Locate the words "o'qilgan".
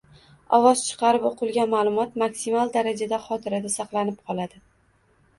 1.29-1.67